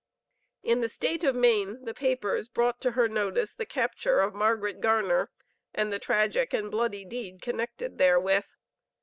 In 0.63 0.81
the 0.81 0.89
State 0.89 1.23
of 1.23 1.35
Maine 1.35 1.83
the 1.85 1.93
papers 1.93 2.47
brought 2.49 2.81
to 2.81 2.93
her 2.93 3.07
notice 3.07 3.53
the 3.53 3.67
capture 3.67 4.21
of 4.21 4.33
Margaret 4.33 4.81
Garner, 4.81 5.29
and 5.75 5.93
the 5.93 5.99
tragic 5.99 6.55
and 6.55 6.71
bloody 6.71 7.05
deed 7.05 7.39
connected 7.39 7.99
therewith. 7.99 8.45